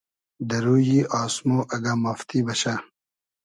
دۂ 0.49 0.57
رویی 0.63 0.99
آسمۉ 1.21 1.57
اگۂ 1.75 1.93
مافتی 2.03 2.39
بئشۂ 2.45 2.73